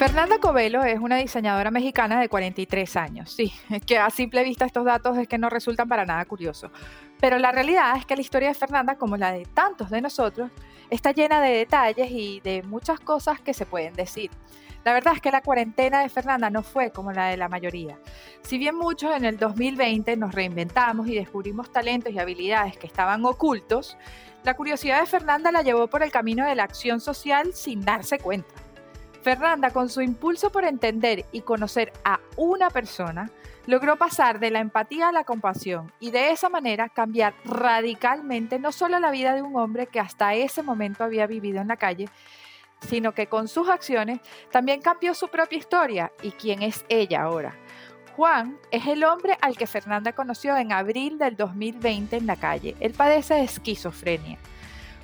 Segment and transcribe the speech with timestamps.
[0.00, 3.32] Fernanda Covelo es una diseñadora mexicana de 43 años.
[3.32, 3.52] Sí,
[3.86, 6.70] que a simple vista estos datos es que no resultan para nada curiosos.
[7.20, 10.50] Pero la realidad es que la historia de Fernanda, como la de tantos de nosotros,
[10.88, 14.30] está llena de detalles y de muchas cosas que se pueden decir.
[14.84, 17.98] La verdad es que la cuarentena de Fernanda no fue como la de la mayoría.
[18.40, 23.22] Si bien muchos en el 2020 nos reinventamos y descubrimos talentos y habilidades que estaban
[23.26, 23.98] ocultos,
[24.44, 28.18] la curiosidad de Fernanda la llevó por el camino de la acción social sin darse
[28.18, 28.69] cuenta.
[29.22, 33.30] Fernanda, con su impulso por entender y conocer a una persona,
[33.66, 38.72] logró pasar de la empatía a la compasión y de esa manera cambiar radicalmente no
[38.72, 42.08] solo la vida de un hombre que hasta ese momento había vivido en la calle,
[42.80, 44.20] sino que con sus acciones
[44.50, 47.54] también cambió su propia historia y quién es ella ahora.
[48.16, 52.74] Juan es el hombre al que Fernanda conoció en abril del 2020 en la calle.
[52.80, 54.38] Él padece de esquizofrenia.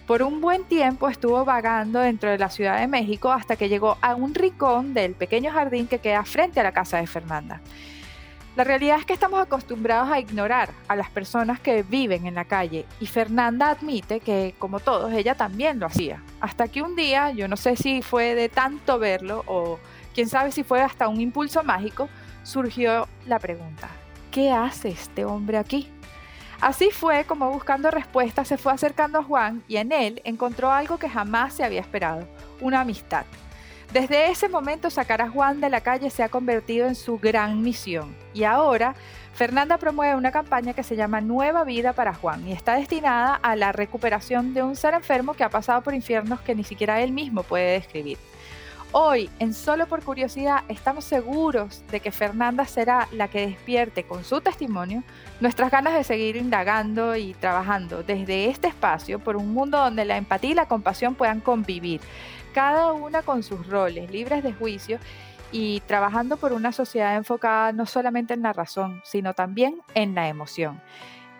[0.06, 3.98] Por un buen tiempo estuvo vagando dentro de la Ciudad de México hasta que llegó
[4.01, 7.60] a un rincón del pequeño jardín que queda frente a la casa de Fernanda.
[8.54, 12.45] La realidad es que estamos acostumbrados a ignorar a las personas que viven en la
[12.45, 16.23] calle y Fernanda admite que, como todos, ella también lo hacía.
[16.41, 19.80] Hasta que un día, yo no sé si fue de tanto verlo o
[20.15, 22.09] quién sabe si fue hasta un impulso mágico,
[22.45, 23.88] surgió la pregunta,
[24.30, 25.91] ¿qué hace este hombre aquí?
[26.60, 30.98] Así fue como buscando respuestas se fue acercando a Juan y en él encontró algo
[30.98, 32.26] que jamás se había esperado,
[32.60, 33.26] una amistad.
[33.93, 37.63] Desde ese momento sacar a Juan de la calle se ha convertido en su gran
[37.63, 38.95] misión y ahora
[39.35, 43.54] Fernanda promueve una campaña que se llama Nueva Vida para Juan y está destinada a
[43.54, 47.13] la recuperación de un ser enfermo que ha pasado por infiernos que ni siquiera él
[47.13, 48.18] mismo puede describir.
[48.92, 54.24] Hoy, en Solo por Curiosidad, estamos seguros de que Fernanda será la que despierte con
[54.24, 55.02] su testimonio
[55.40, 60.16] nuestras ganas de seguir indagando y trabajando desde este espacio por un mundo donde la
[60.16, 62.01] empatía y la compasión puedan convivir,
[62.54, 64.98] cada una con sus roles, libres de juicio
[65.53, 70.28] y trabajando por una sociedad enfocada no solamente en la razón, sino también en la
[70.28, 70.80] emoción.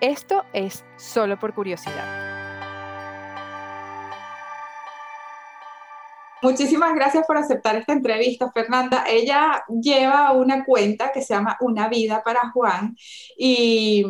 [0.01, 2.36] Esto es Solo por Curiosidad.
[6.43, 9.05] Muchísimas gracias por aceptar esta entrevista, Fernanda.
[9.09, 12.95] Ella lleva una cuenta que se llama Una vida para Juan
[13.37, 14.05] y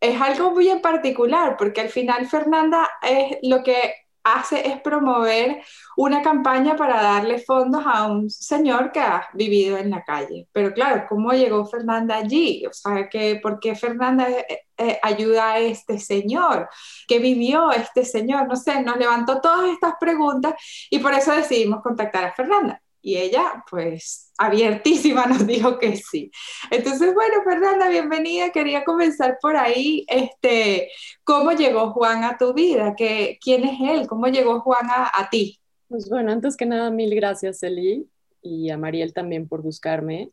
[0.00, 5.62] es algo muy en particular porque al final Fernanda es lo que hace es promover
[5.98, 10.46] una campaña para darle fondos a un señor que ha vivido en la calle.
[10.52, 12.64] Pero claro, ¿cómo llegó Fernanda allí?
[12.66, 16.68] O sea, que, ¿por qué Fernanda eh, eh, ayuda a este señor?
[17.08, 18.46] ¿Qué vivió este señor?
[18.46, 20.54] No sé, nos levantó todas estas preguntas
[20.88, 22.80] y por eso decidimos contactar a Fernanda.
[23.02, 26.30] Y ella, pues, abiertísima nos dijo que sí.
[26.70, 28.50] Entonces, bueno, Fernanda, bienvenida.
[28.50, 30.04] Quería comenzar por ahí.
[30.08, 30.90] Este,
[31.24, 32.94] ¿Cómo llegó Juan a tu vida?
[32.96, 34.06] ¿Qué, ¿Quién es él?
[34.06, 35.57] ¿Cómo llegó Juan a, ti?
[35.88, 38.06] Pues bueno, antes que nada, mil gracias, Eli,
[38.42, 40.30] y a Mariel también por buscarme.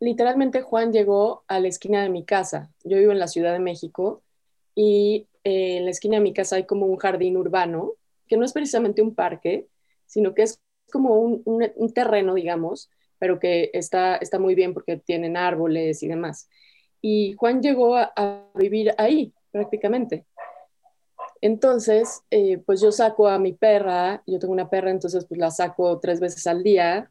[0.00, 2.72] Literalmente, Juan llegó a la esquina de mi casa.
[2.82, 4.22] Yo vivo en la Ciudad de México
[4.74, 7.92] y eh, en la esquina de mi casa hay como un jardín urbano,
[8.26, 9.68] que no es precisamente un parque,
[10.06, 10.60] sino que es
[10.90, 16.48] como un, terreno, digamos, pero que está, está muy bien porque tienen árboles y demás.
[17.00, 20.26] Y Juan llegó a, vivir ahí prácticamente.
[21.42, 25.50] Entonces, eh, pues yo saco a mi perra, yo tengo una perra, entonces pues la
[25.50, 27.10] saco tres veces al día.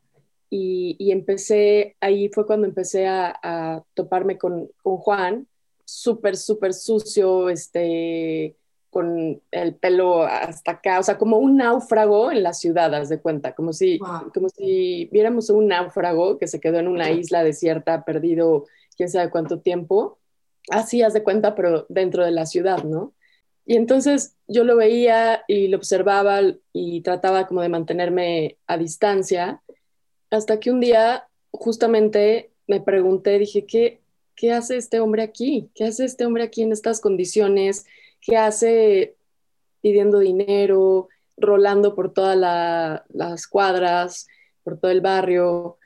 [0.49, 5.47] Y, empecé, ahí fue cuando empecé a, toparme con, con Juan,
[5.85, 8.57] súper, súper sucio, este,
[8.91, 13.21] con el pelo hasta acá, o sea, como un náufrago en la ciudad, haz de
[13.21, 13.97] cuenta, como si,
[14.33, 18.65] como si viéramos un náufrago que se quedó en una isla desierta, perdido
[18.97, 20.19] quién sabe cuánto tiempo,
[20.69, 23.13] así haz de cuenta, pero dentro de la ciudad, ¿no?
[23.65, 26.41] Y entonces yo lo veía y lo observaba
[26.73, 29.61] y trataba como de mantenerme a distancia,
[30.29, 34.01] hasta que un día justamente me pregunté, dije, ¿qué,
[34.35, 35.69] qué hace este hombre aquí?
[35.75, 37.85] ¿Qué hace este hombre aquí en estas condiciones?
[38.21, 39.15] que hace
[39.81, 42.37] pidiendo dinero, rolando por todas
[43.09, 44.27] las cuadras,
[44.63, 45.77] por todo el barrio,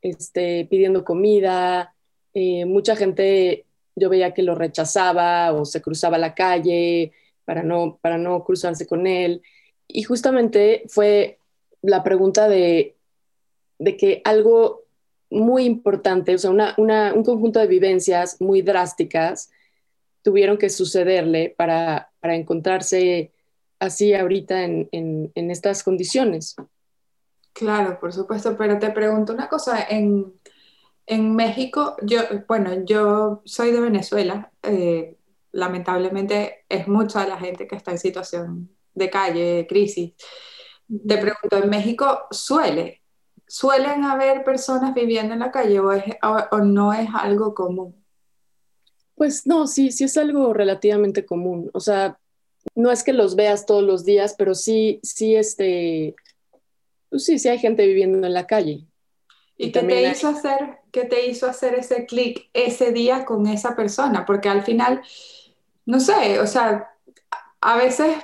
[0.00, 1.94] este, pidiendo comida.
[2.34, 7.12] Eh, mucha gente yo veía que lo rechazaba o se cruzaba la calle
[7.44, 9.42] para no, para no cruzarse con él.
[9.88, 11.38] Y justamente fue
[11.82, 12.96] la pregunta de,
[13.78, 14.82] de que algo
[15.32, 19.50] muy importante, o sea, un conjunto de vivencias muy drásticas
[20.22, 23.32] tuvieron que sucederle para, encontrarse
[23.80, 26.54] así ahorita en, estas condiciones.
[27.52, 30.32] Claro, por supuesto, pero te pregunto una cosa, en,
[31.34, 35.16] México, yo, bueno, yo soy de Venezuela, eh,
[35.50, 40.12] lamentablemente es mucha la gente que está en situación de calle, de crisis.
[40.86, 43.02] Te pregunto, ¿en México suele
[43.52, 48.02] ¿suelen haber personas viviendo en la calle o, o, no es algo común?
[49.14, 51.70] Pues no, sí, sí es algo relativamente común.
[51.74, 52.18] O sea,
[52.74, 56.14] no es que los veas todos los días, pero sí, sí, este,
[57.10, 58.86] pues sí, sí hay gente viviendo en la calle.
[59.56, 63.76] ¿Y, qué te hizo hacer, qué te hizo hacer ese clic ese día con esa
[63.76, 64.24] persona?
[64.26, 65.02] Porque al final,
[65.86, 66.90] no sé, o sea,
[67.60, 68.16] a veces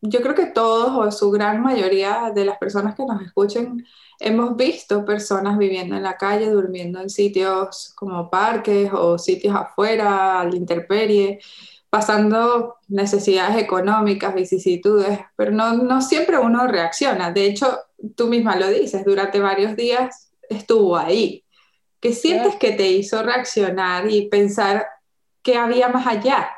[0.00, 3.86] yo creo que todos o su gran mayoría de las personas que nos escuchen
[4.18, 10.40] hemos visto personas viviendo en la calle, durmiendo en sitios como parques o sitios afuera,
[10.40, 11.40] al intemperie,
[11.90, 17.30] pasando necesidades económicas, vicisitudes, pero no, no siempre uno reacciona.
[17.30, 17.78] De hecho,
[18.16, 21.44] tú misma lo dices, durante varios días estuvo ahí.
[22.00, 24.86] ¿Qué sientes que te hizo reaccionar y pensar
[25.42, 26.50] que había más allá?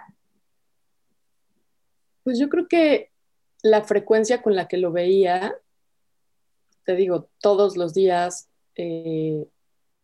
[2.23, 3.11] Pues yo creo que
[3.63, 5.55] la frecuencia con la que lo veía,
[6.85, 9.47] te digo, todos los días, eh,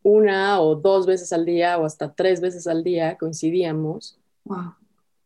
[0.03, 4.19] una o dos veces al día o hasta tres veces al día coincidíamos,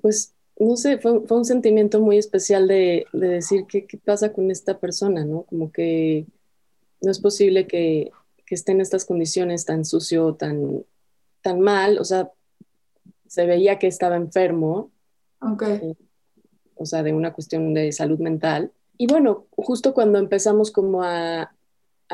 [0.01, 4.79] pues no sé, fue, un sentimiento muy especial de, decir ¿qué, qué, pasa con esta
[4.79, 5.43] persona, ¿no?
[5.43, 6.27] Como que
[7.01, 8.11] no es posible que,
[8.47, 10.85] que esté en estas condiciones tan sucio, tan,
[11.41, 12.31] tan mal, o sea,
[13.27, 14.91] se veía que estaba enfermo.
[15.41, 15.75] Okay.
[15.75, 15.97] Eh,
[16.77, 18.73] o sea, de una cuestión de salud mental.
[18.97, 21.51] Y bueno, justo cuando empezamos como a,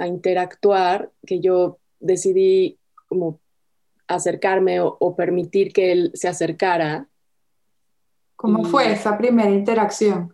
[0.07, 3.39] interactuar, que yo decidí como
[4.07, 7.07] acercarme o, permitir que él se acercara.
[8.37, 10.33] ¿Cómo fue esa primera interacción?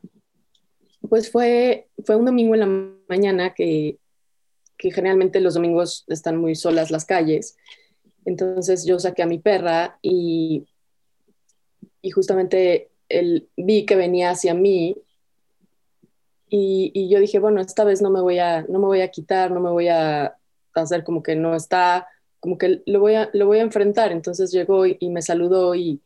[1.08, 3.98] Pues fue, fue un domingo en la mañana que,
[4.78, 7.56] que generalmente los domingos están muy solas las calles.
[8.24, 10.66] Entonces yo saqué a mi perra y,
[12.02, 14.96] y justamente él, vi que venía hacia mí
[16.48, 19.50] y, yo dije, bueno, esta vez no me, voy a, no me voy a quitar,
[19.50, 20.36] no me voy a
[20.74, 22.06] hacer como que no está,
[22.40, 24.12] como que lo voy a, lo voy a enfrentar.
[24.12, 26.00] Entonces llegó y, me saludó y,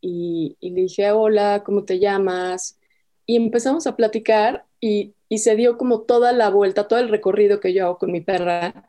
[0.00, 2.78] y, le dije, hola, ¿cómo te llamas?
[3.26, 7.58] Y empezamos a platicar y, y se dio como toda la vuelta, todo el recorrido
[7.58, 8.86] que yo hago con mi perra,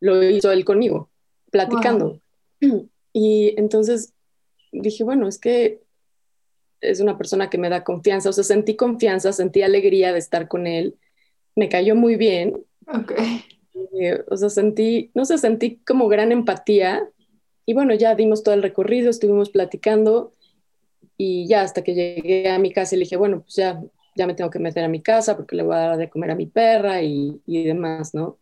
[0.00, 1.10] lo hizo él conmigo,
[1.50, 2.20] platicando.
[3.12, 4.14] Y entonces
[4.72, 5.82] dije, bueno, es que
[6.80, 10.48] es una persona que me da confianza, o sea, sentí confianza, sentí alegría de estar
[10.48, 10.96] con él,
[11.54, 12.64] me cayó muy bien.
[12.86, 13.12] Ok.
[14.00, 17.06] Eh, o sea, sentí, no sé, sentí como gran empatía
[17.66, 20.32] y bueno, ya dimos todo el recorrido, estuvimos platicando
[21.18, 23.82] y ya hasta que llegué a mi casa y le dije, bueno, pues ya,
[24.14, 26.30] ya me tengo que meter a mi casa porque le voy a dar de comer
[26.30, 28.38] a mi perra y, y demás, ¿no?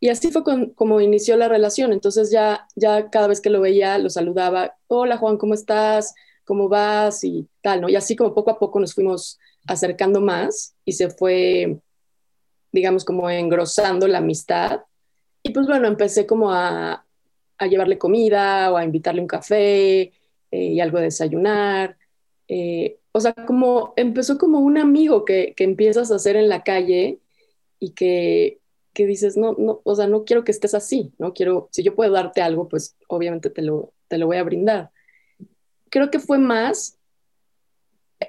[0.00, 0.42] Y así fue
[0.74, 1.92] como inició la relación.
[1.92, 6.14] Entonces ya, ya cada vez que lo veía, lo saludaba, hola Juan, ¿cómo estás?
[6.44, 7.24] ¿cómo vas?
[7.24, 7.88] Y tal, ¿no?
[7.88, 11.78] Y así como poco a poco nos fuimos acercando más y se fue,
[12.70, 14.82] digamos, como engrosando la amistad.
[15.42, 17.04] Y pues bueno, empecé como a,
[17.58, 20.12] a llevarle comida o a invitarle un café eh,
[20.50, 21.96] y algo de desayunar.
[22.48, 26.64] Eh, o sea, como empezó como un amigo que, que empiezas a hacer en la
[26.64, 27.20] calle
[27.78, 28.60] y que,
[28.92, 31.94] que, dices, no, no, o sea, no quiero que estés así, no quiero, si yo
[31.94, 34.90] puedo darte algo, pues obviamente te lo, te lo voy a brindar
[35.94, 36.98] creo que fue más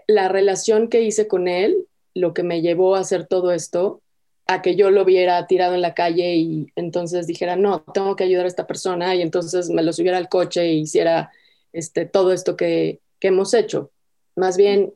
[0.06, 4.04] la relación que hice con él lo que me llevó a hacer todo esto,
[4.46, 8.24] a que yo lo viera tirado en la calle y entonces dijera, no, tengo que
[8.24, 11.32] ayudar a esta persona y entonces me lo subiera al coche e hiciera
[11.74, 13.92] este, todo esto que, que hemos hecho.
[14.36, 14.94] Más bien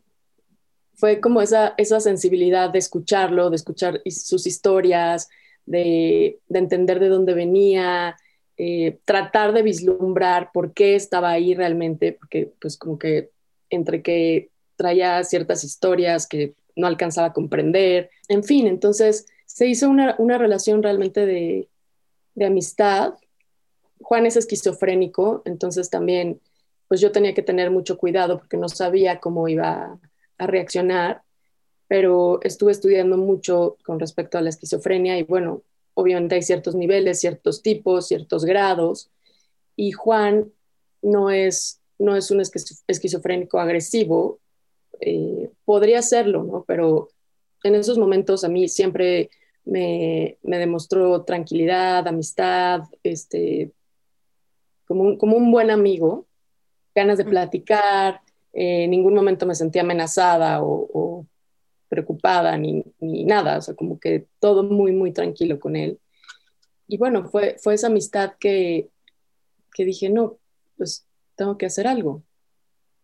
[0.96, 5.30] fue como esa, esa sensibilidad de escucharlo, de escuchar sus historias,
[5.66, 8.18] de, de entender de dónde venía,
[8.62, 13.32] eh, tratar de vislumbrar por qué estaba ahí realmente, porque pues como que
[13.70, 19.90] entre que traía ciertas historias que no alcanzaba a comprender, en fin, entonces se hizo
[19.90, 21.70] una, relación realmente de,
[22.46, 23.14] amistad.
[24.02, 26.42] Juan es esquizofrénico, entonces también
[26.90, 30.00] pues yo tenía que tener mucho cuidado porque no sabía cómo iba
[30.38, 31.22] a reaccionar,
[31.88, 35.62] pero estuve estudiando mucho con respecto a la esquizofrenia y bueno,
[35.94, 39.12] obviamente hay ciertos niveles, ciertos tipos, ciertos grados,
[39.76, 40.52] y Juan
[41.02, 44.40] no es, no es un esquizofrénico agresivo,
[45.00, 46.66] eh, podría serlo, ¿no?
[46.68, 47.10] Pero
[47.64, 49.30] en esos momentos a mí siempre
[49.64, 53.72] me, demostró tranquilidad, amistad, este,
[54.86, 56.26] como un, como un buen amigo,
[56.94, 58.22] ganas de platicar,
[58.54, 61.26] en ningún momento me sentí amenazada o
[61.90, 66.00] preocupada ni, ni, nada, o sea, como que todo muy, muy tranquilo con él.
[66.88, 68.90] Y bueno, fue, fue esa amistad que,
[69.74, 70.38] que dije, no,
[70.78, 71.06] pues
[71.36, 72.22] tengo que hacer algo.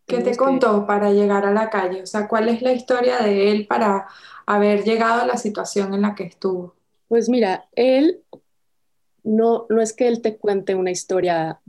[0.06, 2.04] ¿Qué te contó para llegar a la calle?
[2.04, 4.08] O sea, ¿cuál es la historia de él para
[4.46, 6.76] haber llegado a la situación en la que estuvo?
[7.08, 8.22] Pues mira, él
[9.24, 11.60] no, no es que él te cuente una historia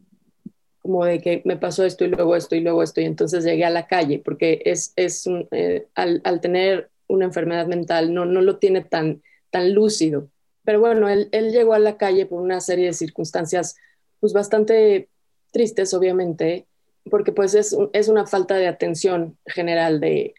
[0.86, 3.64] como de que me pasó esto y luego esto y luego esto y entonces llegué
[3.64, 8.40] a la calle, porque es, es eh, al, al, tener una enfermedad mental no, no
[8.40, 10.28] lo tiene tan, tan lúcido.
[10.64, 13.76] Pero bueno, él, él llegó a la calle por una serie de circunstancias
[14.20, 15.08] pues bastante
[15.52, 16.66] tristes, obviamente,
[17.10, 20.34] porque pues es, es una falta de atención general de,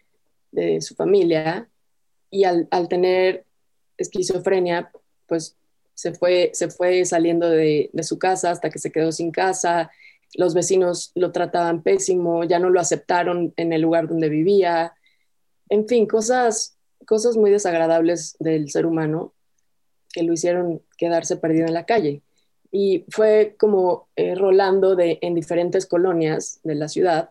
[0.50, 1.68] de su familia
[2.30, 3.44] y al, al, tener
[3.96, 4.90] esquizofrenia,
[5.26, 5.56] pues
[5.94, 9.90] se fue, se fue saliendo de, de, su casa hasta que se quedó sin casa,
[10.34, 14.94] los vecinos lo trataban pésimo, ya no lo aceptaron en el lugar donde vivía,
[15.68, 19.34] en fin, cosas, cosas muy desagradables del ser humano
[20.12, 22.22] que lo hicieron quedarse perdido en la calle.
[22.70, 27.30] Y fue como eh, rolando de, en diferentes colonias de la ciudad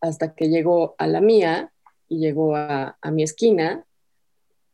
[0.00, 1.72] hasta que llegó a la mía
[2.08, 3.84] y llegó a, a mi esquina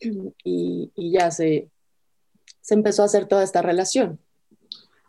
[0.00, 1.68] y, y ya se,
[2.60, 4.18] se empezó a hacer toda esta relación.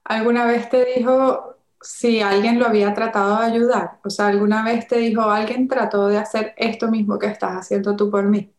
[0.04, 4.00] ¿Alguna vez te dijo si alguien lo había tratado de ayudar?
[4.03, 7.95] O sea, ¿alguna vez te dijo, alguien trató de hacer esto mismo que estás haciendo
[7.95, 8.51] tú por mí?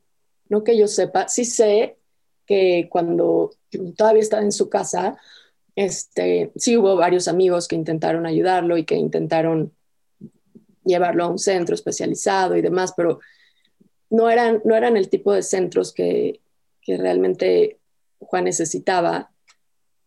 [0.48, 1.98] No que yo sepa, sí sé
[2.46, 3.52] que cuando
[3.96, 5.16] todavía estaba en su casa,
[5.76, 9.72] este, sí hubo varios amigos que intentaron ayudarlo y que intentaron
[10.84, 13.20] llevarlo a un centro especializado y demás, pero
[14.08, 16.40] no eran, no eran el tipo de centros que,
[16.82, 17.78] que realmente
[18.18, 19.30] Juan necesitaba,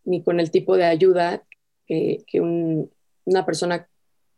[0.04, 1.44] ni con el tipo de ayuda
[1.86, 2.92] que, que un,
[3.26, 3.88] una persona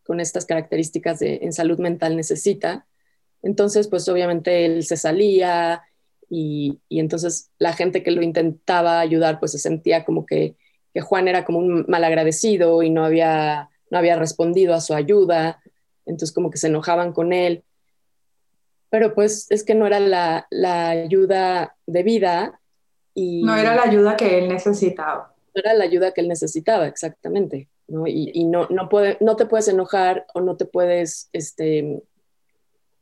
[0.06, 2.86] con estas características de, en salud mental necesita.
[3.42, 5.84] Entonces, pues obviamente él se salía
[6.30, 10.56] y, y, entonces la gente que lo intentaba ayudar, pues se sentía como que,
[10.94, 15.62] que Juan era como un malagradecido y no había, no había respondido a su ayuda,
[16.06, 17.64] entonces como que se enojaban con él.
[18.90, 22.62] Pero pues es que no era la, la ayuda debida.
[23.14, 25.36] Y no era la ayuda que él necesitaba.
[25.54, 27.70] No era la ayuda que él necesitaba, exactamente.
[27.88, 28.08] ¿No?
[28.08, 32.02] Y, no, no, puede, no te puedes enojar o no te puedes este,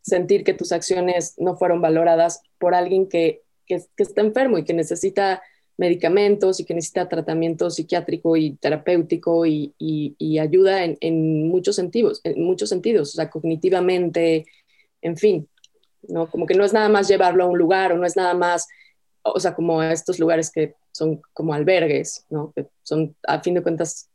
[0.02, 4.74] sentir que tus acciones no fueron valoradas por alguien que, que, está enfermo y que
[4.74, 5.42] necesita
[5.78, 9.74] medicamentos y que necesita tratamiento psiquiátrico y terapéutico y,
[10.40, 14.46] ayuda en, en, muchos sentidos, en muchos sentidos, o sea, cognitivamente,
[15.02, 15.48] en fin,
[16.08, 16.30] ¿no?
[16.30, 18.68] Como que no es nada más llevarlo a un lugar o no es nada más,
[19.24, 22.52] o sea, como estos lugares que son como albergues, ¿no?
[22.56, 24.10] Que son, a fin de cuentas,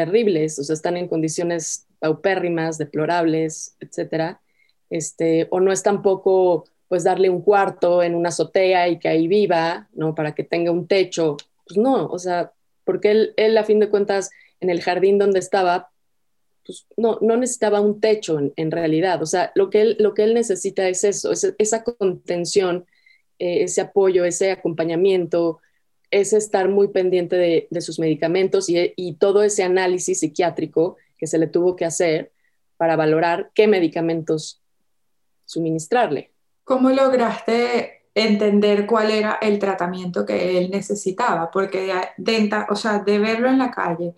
[0.00, 4.40] terribles, o sea, están en condiciones paupérrimas, deplorables, etcétera,
[4.88, 9.28] este, o no es tampoco pues darle un cuarto en una azotea y que ahí
[9.28, 10.14] viva, ¿no?
[10.14, 12.52] Para que tenga un techo, pues no, o sea,
[12.84, 14.30] porque él, él a fin de cuentas
[14.60, 15.90] en el jardín donde estaba,
[16.64, 20.14] pues no, no necesitaba un techo en, en realidad, o sea, lo que él, lo
[20.14, 22.86] que él necesita es eso, es, esa contención,
[23.38, 25.60] eh, ese apoyo, ese acompañamiento,
[26.10, 31.38] es estar muy pendiente de, de sus medicamentos y, todo ese análisis psiquiátrico que se
[31.38, 32.32] le tuvo que hacer
[32.76, 34.62] para valorar qué medicamentos
[35.44, 36.32] suministrarle.
[36.64, 41.50] ¿Cómo lograste entender cuál era el tratamiento que él necesitaba?
[41.50, 44.14] Porque de, o sea, de verlo en la calle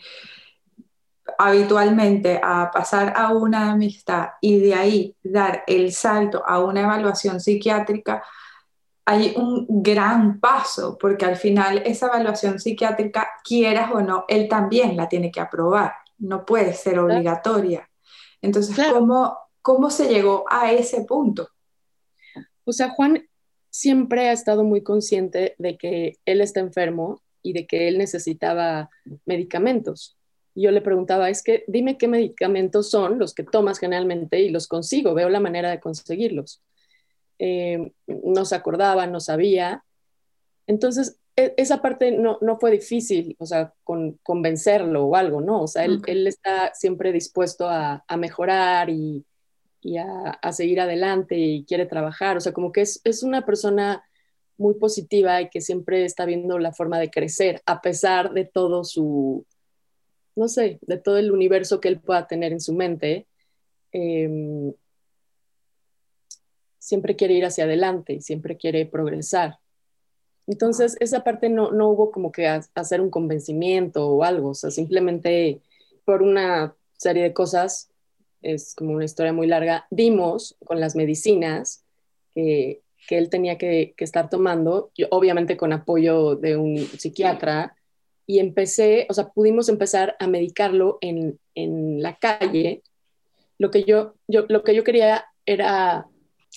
[1.38, 7.40] habitualmente a pasar a una amistad y de ahí dar el salto a una evaluación
[7.40, 8.22] psiquiátrica,
[9.04, 14.96] hay un gran paso, porque al final esa evaluación psiquiátrica, quieras o no, él también
[14.96, 17.88] la tiene que aprobar, no puede ser obligatoria.
[18.40, 19.00] Entonces, claro.
[19.00, 21.48] ¿cómo, ¿cómo se llegó a ese punto?
[22.64, 23.28] O sea, Juan
[23.70, 28.88] siempre ha estado muy consciente de que él está enfermo y de que él necesitaba
[29.24, 30.16] medicamentos.
[30.54, 34.50] Y yo le preguntaba, es que dime qué medicamentos son los que tomas generalmente y
[34.50, 36.62] los consigo, veo la manera de conseguirlos
[37.44, 39.84] eh, no se acordaba, no sabía.
[40.68, 45.62] Entonces, e esa parte no, no, fue difícil, o sea, con, convencerlo o algo, ¿no?
[45.62, 46.14] O sea, él, okay.
[46.14, 49.24] él está siempre dispuesto a, a mejorar y,
[49.80, 53.44] y a, a, seguir adelante y quiere trabajar, o sea, como que es, es una
[53.44, 54.04] persona
[54.56, 58.84] muy positiva y que siempre está viendo la forma de crecer, a pesar de todo
[58.84, 59.44] su,
[60.36, 63.26] no sé, de todo el universo que él pueda tener en su mente.
[63.90, 64.74] Eh,
[66.82, 69.60] siempre quiere ir hacia adelante, siempre quiere progresar.
[70.48, 74.72] Entonces, esa parte no, no hubo como que hacer un convencimiento o algo, o sea,
[74.72, 75.60] simplemente
[76.04, 77.92] por una serie de cosas,
[78.42, 81.84] es como una historia muy larga, dimos con las medicinas
[82.34, 87.76] que, que él tenía que, estar tomando, obviamente con apoyo de un psiquiatra,
[88.26, 92.82] y empecé, o sea, pudimos empezar a medicarlo en, en la calle.
[93.58, 96.08] Lo que yo, yo, lo que yo quería era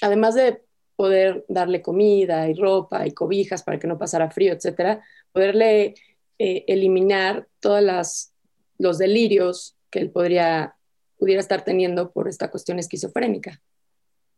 [0.01, 0.61] además de
[0.95, 5.95] poder darle comida y ropa y cobijas para que no pasara frío, etcétera, poderle
[6.39, 8.31] eh, eliminar todos
[8.77, 10.75] los delirios que él podría,
[11.17, 13.61] pudiera estar teniendo por esta cuestión esquizofrénica.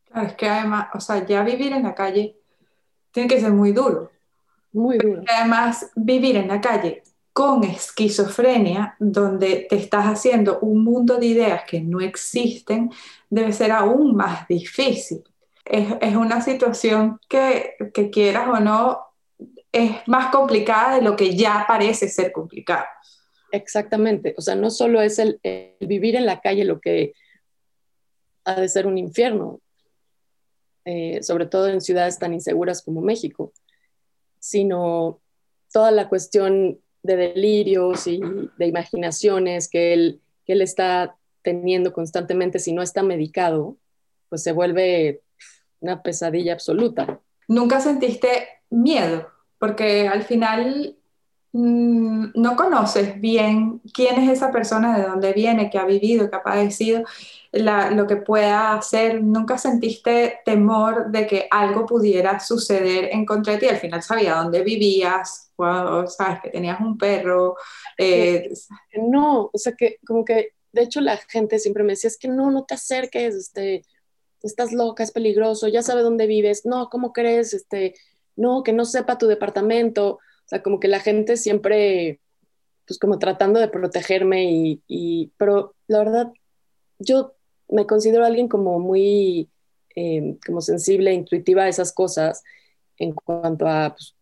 [0.06, 2.38] Claro, es que además, o sea, ya vivir en la calle
[3.12, 4.12] tiene que ser muy duro.
[4.72, 5.24] Muy duro.
[5.28, 11.64] además, vivir en la calle con esquizofrenia, donde te estás haciendo un mundo de ideas
[11.68, 12.92] que no existen,
[13.30, 15.24] debe ser aún más difícil.
[15.70, 19.02] Es, es una situación que, que, quieras o no,
[19.72, 22.88] es más complicada de lo que ya parece ser complicada.
[23.52, 25.40] Exactamente, o sea, no solo es el,
[25.80, 27.14] vivir en la calle lo que
[28.46, 29.62] ha de ser un infierno,
[30.86, 33.54] eh, sobre todo en ciudades tan inseguras como México,
[34.40, 35.20] sino
[35.72, 38.22] toda la cuestión de delirios y
[38.58, 43.78] de imaginaciones que él, que él está teniendo constantemente, si no está medicado,
[44.30, 45.22] pues se vuelve
[45.80, 47.20] una pesadilla absoluta.
[47.48, 49.28] ¿Nunca sentiste miedo?
[49.60, 50.98] Porque al final
[51.54, 56.36] mm, no conoces bien quién es esa persona, de dónde viene, qué ha vivido, qué
[56.36, 57.04] ha padecido,
[57.52, 59.24] lo que pueda hacer.
[59.24, 63.68] ¿Nunca sentiste temor de que algo pudiera suceder en contra de ti?
[63.68, 67.56] Al final sabía dónde vivías, sabes que tenías un perro.
[67.98, 68.50] Eh,
[69.02, 72.28] no, o sea que como que, de hecho la gente siempre me decía, es que
[72.28, 73.84] no, no te acerques, este,
[74.48, 77.54] estás loca, es peligroso, ya sabe dónde vives, no, ¿cómo crees?
[77.54, 77.96] Este,
[78.36, 82.20] no, que no sepa tu departamento, o sea, como que la gente siempre,
[82.86, 86.32] pues como tratando de protegerme y, y pero la verdad,
[87.00, 87.36] yo
[87.70, 89.50] me considero alguien como muy,
[89.96, 92.44] eh, como sensible, intuitiva a esas cosas
[92.98, 94.16] en cuanto a pues,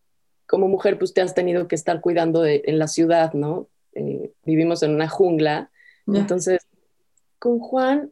[0.48, 3.68] como mujer, pues te has tenido que estar cuidando de, en la ciudad, ¿no?
[3.94, 5.72] Eh, vivimos en una jungla.
[6.08, 6.62] Entonces,
[7.40, 8.12] con Juan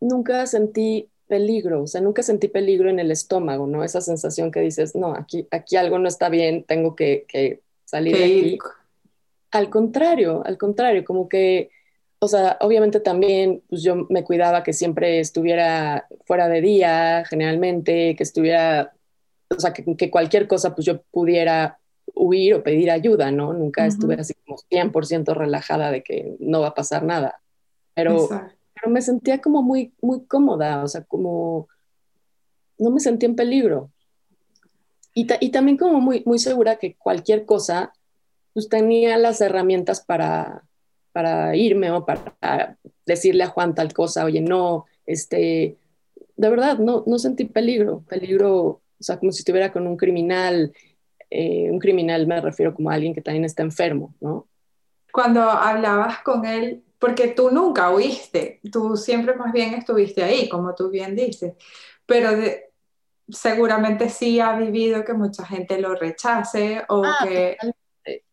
[0.00, 3.84] nunca sentí peligro, o sea, nunca sentí peligro en el estómago, ¿no?
[3.84, 8.16] Esa sensación que dices, no, aquí, aquí algo no está bien, tengo que, que salir
[8.16, 8.58] de aquí.
[9.52, 11.70] Al contrario, al contrario, como que,
[12.18, 18.16] o sea, obviamente también, pues yo me cuidaba que siempre estuviera fuera de día, generalmente,
[18.16, 18.92] que estuviera
[19.56, 21.78] o sea, que, cualquier cosa pues yo pudiera
[22.14, 23.52] huir o pedir ayuda, ¿no?
[23.52, 27.40] Nunca estuve así como 100% relajada de que no va a pasar nada.
[27.94, 28.28] Pero,
[28.80, 31.68] pero me sentía como muy, muy cómoda, o sea, como
[32.78, 33.90] no me sentía en peligro.
[35.14, 37.92] Y, y también como muy, muy segura que cualquier cosa,
[38.54, 40.64] pues tenía las herramientas para,
[41.12, 45.76] para irme o para decirle a Juan tal cosa, oye, no, este,
[46.36, 50.72] de verdad, no, no sentí peligro, peligro o sea, como si estuviera con un criminal,
[51.30, 54.46] eh, un criminal me refiero como a alguien que también está enfermo, ¿no?
[55.12, 60.74] Cuando hablabas con él, porque tú nunca huiste, tú siempre más bien estuviste ahí, como
[60.74, 61.54] tú bien dices,
[62.06, 62.30] pero
[63.28, 67.56] seguramente sí ha vivido que mucha gente lo rechace o ah, que...
[67.60, 68.24] Totalmente,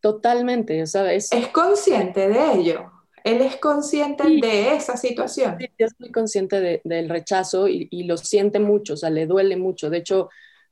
[0.00, 1.32] totalmente, o sea, es...
[1.32, 5.56] Es consciente de ello él es consciente de esa situación.
[5.58, 9.90] Sí, es muy consciente del rechazo y, lo siente mucho, o sea, le duele mucho.
[9.90, 10.28] De hecho,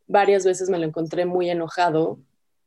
[0.06, 2.20] varias veces me lo encontré muy enojado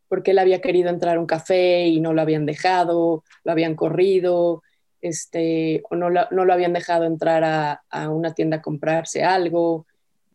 [0.08, 3.76] porque él había querido entrar a un café y no lo habían dejado, lo habían
[3.76, 4.64] corrido,
[5.02, 9.86] este, o no lo, no lo habían dejado entrar a, una tienda a comprarse algo.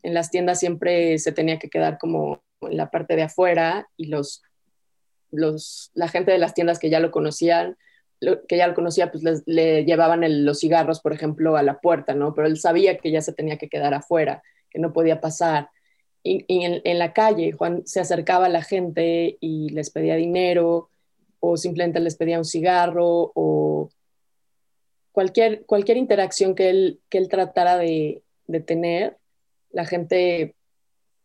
[0.03, 4.07] En las tiendas siempre se tenía que quedar como en la parte de afuera y
[4.07, 4.43] los,
[5.31, 7.77] los, la gente de las tiendas que ya lo conocían
[8.49, 12.35] que ya lo conocía, pues le llevaban los cigarros, por ejemplo, a la puerta, ¿no?
[12.35, 15.71] Pero él sabía que ya se tenía que quedar afuera, que no podía pasar.
[16.25, 20.89] Y, en, la calle, Juan se acercaba a la gente y les pedía dinero,
[21.41, 23.91] o simplemente les pedía un cigarro, o
[25.11, 29.19] cualquier, cualquier interacción que él, que él tratara de, de tener,
[29.71, 30.55] la gente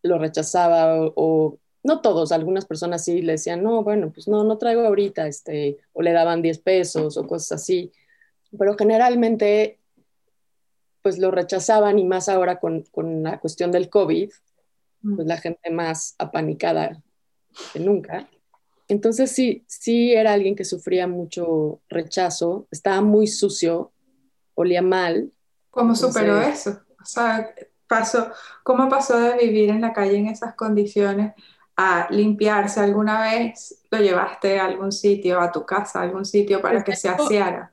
[0.02, 4.58] lo rechazaba o no todos, algunas personas sí le decían, no, bueno, pues no, no
[4.58, 7.92] traigo ahorita, este, o le daban 10 pesos o cosas así,
[8.58, 9.80] pero generalmente
[11.02, 14.30] pues lo rechazaban y más ahora con, con la cuestión del COVID,
[15.16, 17.02] pues la gente más apanicada
[17.74, 18.28] que nunca.
[18.88, 23.92] Entonces sí, sí era alguien que sufría mucho rechazo, estaba muy sucio,
[24.56, 25.32] olía mal.
[25.70, 26.82] ¿Cómo superó eso?
[27.02, 27.54] O sea,
[27.88, 28.32] pasó,
[28.64, 31.34] ¿cómo pasó de vivir en la calle en esas condiciones
[31.78, 36.60] a limpiarse alguna vez, lo llevaste a algún sitio, a tu casa, a algún sitio
[36.60, 37.72] para que se aseara.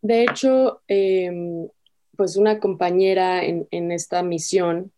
[0.00, 1.68] De hecho, em,
[2.16, 4.92] pues una compañera en, en, esta misión,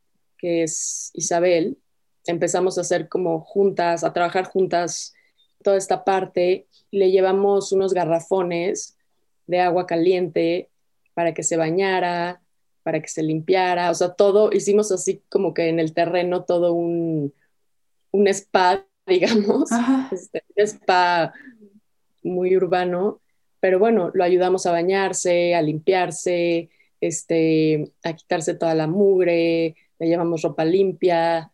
[0.47, 1.77] que es Isabel,
[2.25, 5.13] empezamos a hacer como juntas, a trabajar juntas
[5.61, 8.97] toda esta parte, le llevamos unos garrafones
[9.49, 10.71] de agua caliente
[11.15, 12.41] para que se bañara,
[12.85, 16.75] para que se limpiara, o sea, todo, hicimos así como que en el terreno todo
[16.75, 17.35] un,
[18.13, 19.69] un spa, digamos,
[20.13, 21.35] este, un spa
[22.23, 23.21] muy urbano,
[23.59, 30.07] pero bueno, lo ayudamos a bañarse, a limpiarse, este, a quitarse toda la mugre, le
[30.07, 31.53] llevamos ropa limpia,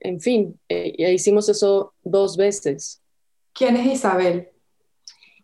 [0.00, 3.02] en fin, eh, hicimos eso dos veces.
[3.52, 4.48] ¿Quién es Isabel?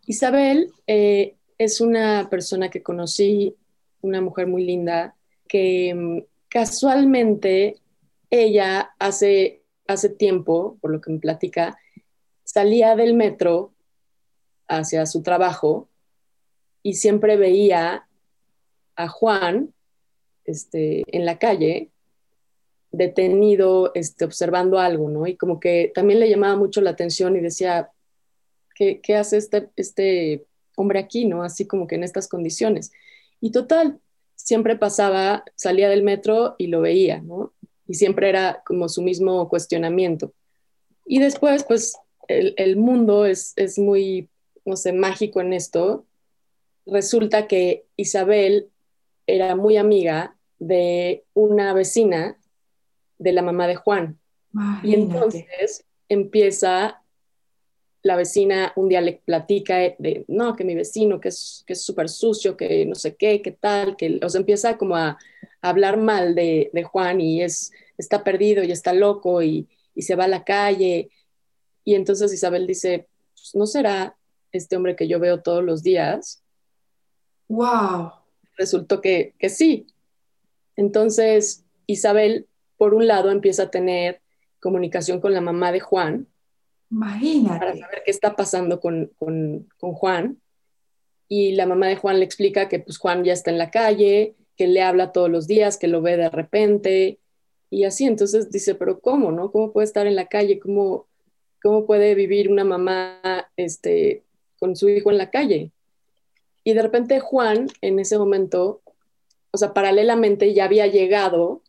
[0.07, 3.55] Isabel eh, es una persona que conocí,
[4.01, 5.15] una mujer muy linda,
[5.47, 7.77] que mm, casualmente
[8.29, 11.77] ella hace, hace tiempo, por lo que me platica,
[12.43, 13.73] salía del metro
[14.67, 15.87] hacia su trabajo
[16.81, 18.07] y siempre veía
[18.95, 19.73] a Juan
[20.45, 21.91] este, en la calle
[22.97, 25.27] detenido, este, observando algo, ¿no?
[25.27, 27.91] Y como que también le llamaba mucho la atención y decía,
[28.75, 31.43] ¿qué, hace este, este hombre aquí, ¿no?
[31.43, 32.91] Así como que en estas condiciones.
[33.39, 33.99] Y total,
[34.35, 37.53] siempre pasaba, salía del metro y lo veía, ¿no?
[37.87, 40.33] Y siempre era como su mismo cuestionamiento.
[41.05, 41.95] Y después, pues,
[42.27, 44.27] el, el mundo es, es muy,
[44.65, 46.05] no sé, mágico en esto.
[46.87, 48.69] Resulta que Isabel
[49.27, 52.37] era muy amiga de una vecina
[53.17, 54.19] de la mamá de Juan.
[54.83, 57.03] Y entonces empieza
[58.03, 62.09] la vecina, un día le platica de, no, que mi vecino, que es que súper
[62.09, 65.17] sucio, que no sé qué, qué tal, que o empieza como a,
[65.61, 70.29] hablar mal de, Juan y es, está perdido y está loco y, se va a
[70.29, 71.09] la calle.
[71.83, 74.15] Y entonces Isabel dice, pues, ¿no será
[74.51, 76.43] este hombre que yo veo todos los días?
[77.47, 78.11] ¡Wow!
[78.55, 79.87] Resultó que, que sí.
[80.75, 84.21] Entonces Isabel por un lado empieza a tener
[84.59, 86.27] comunicación con la mamá de Juan.
[86.89, 87.59] Imagínate.
[87.59, 89.11] Para saber qué está pasando con,
[89.79, 90.41] Juan.
[91.27, 94.35] Y la mamá de Juan le explica que pues Juan ya está en la calle,
[94.55, 97.19] que le habla todos los días, que lo ve de repente.
[97.69, 99.51] Y así, entonces dice, pero ¿cómo, no?
[99.51, 100.59] ¿Cómo puede estar en la calle?
[100.59, 101.07] ¿Cómo,
[101.61, 103.19] cómo puede vivir una mamá
[103.57, 104.23] este,
[104.59, 105.71] con su hijo en la calle?
[106.63, 108.81] Y de repente Juan, en ese momento,
[109.51, 111.61] o sea, paralelamente ya había llegado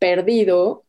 [0.00, 0.84] perdido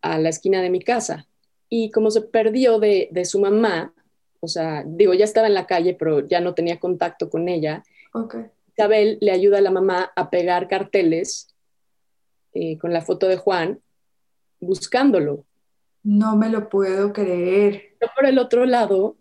[0.00, 1.26] a la esquina de mi casa.
[1.68, 3.92] Y como se perdió de, su mamá,
[4.40, 7.82] o sea, digo, ya estaba en la calle, pero ya no tenía contacto con ella.
[8.68, 11.54] Isabel le ayuda a la mamá a pegar carteles
[12.54, 13.80] eh, con la foto de Juan,
[14.60, 15.44] buscándolo.
[16.02, 17.96] No me lo puedo creer.
[18.14, 19.16] Por el otro lado,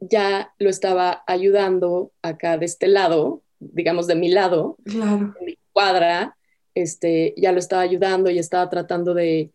[0.00, 5.34] ya lo estaba ayudando acá de este lado, digamos de mi lado, claro.
[5.40, 6.36] mi cuadra,
[6.74, 9.50] este, ya lo estaba ayudando y estaba tratando de,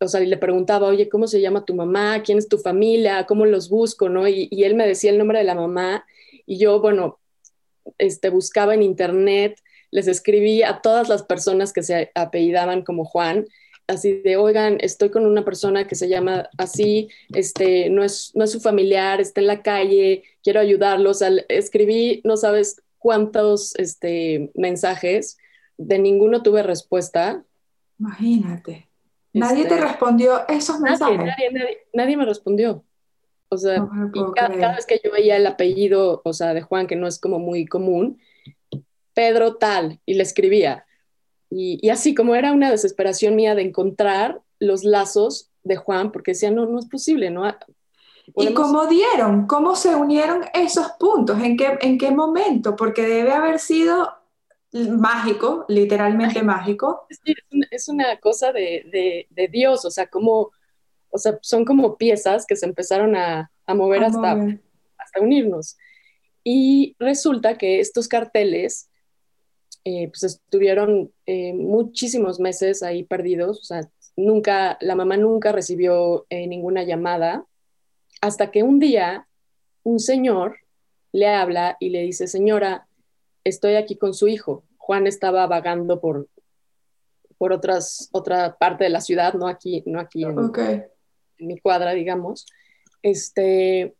[0.00, 2.22] o sea, y le preguntaba, oye, ¿cómo se llama tu mamá?
[2.22, 3.26] ¿Quién es tu familia?
[3.26, 4.08] ¿Cómo los busco?
[4.08, 4.26] ¿no?
[4.26, 6.04] Y, él me decía el nombre de la mamá
[6.46, 7.18] y yo, bueno,
[7.98, 9.60] este, buscaba en internet,
[9.90, 13.46] les escribí a todas las personas que se apellidaban como Juan,
[13.86, 18.44] así de, oigan, estoy con una persona que se llama así, este, no es, no
[18.44, 21.22] es su familiar, está en la calle, quiero ayudarlos.
[21.48, 25.38] escribí, no sabes cuántos este, mensajes
[25.80, 27.42] de ninguno tuve respuesta.
[27.98, 28.88] Imagínate.
[29.32, 31.18] Nadie te este, respondió esos mensajes.
[31.18, 32.84] Nadie, nadie, me respondió.
[33.48, 33.88] O sea,
[34.34, 37.38] cada, vez que yo veía el apellido, o sea, de Juan, que no es como
[37.38, 38.20] muy común,
[39.14, 40.84] Pedro tal, y le escribía.
[41.48, 46.50] Y, así como era una desesperación mía de encontrar los lazos de Juan, porque decía,
[46.50, 47.44] no, no es posible, ¿no?
[48.36, 49.46] ¿Y cómo dieron?
[49.46, 51.42] ¿Cómo se unieron esos puntos?
[51.42, 52.76] ¿En qué, ¿En qué momento?
[52.76, 54.19] Porque debe haber sido
[54.72, 57.06] mágico, literalmente mágico.
[57.70, 60.50] es, una, cosa de, Dios, o sea, como,
[61.10, 64.32] o sea, son como piezas que se empezaron a, mover, hasta,
[64.98, 65.76] hasta unirnos.
[66.44, 68.90] Y resulta que estos carteles,
[69.84, 76.26] eh, pues estuvieron eh, muchísimos meses ahí perdidos, o sea, nunca, la mamá nunca recibió
[76.30, 77.46] eh, ninguna llamada,
[78.20, 79.26] hasta que un día
[79.82, 80.58] un señor
[81.12, 82.86] le habla y le dice, señora,
[83.44, 84.64] estoy aquí con su hijo.
[84.76, 86.28] Juan estaba vagando por,
[87.38, 90.36] por otras, otra parte de la ciudad, no aquí, no aquí en,
[91.38, 92.46] mi cuadra, digamos.
[93.02, 93.94] Este,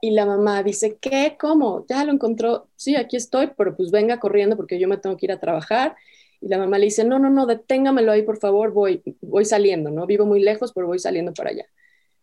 [0.00, 1.36] y la mamá dice, ¿qué?
[1.38, 1.84] ¿Cómo?
[1.88, 2.68] Ya lo encontró.
[2.76, 5.96] Sí, aquí estoy, pero pues venga corriendo porque yo me tengo que ir a trabajar.
[6.40, 9.90] Y la mamá le dice, no, no, no, deténgamelo ahí, por favor, voy, voy saliendo,
[9.90, 10.06] ¿no?
[10.06, 11.66] Vivo muy lejos, pero voy saliendo para allá.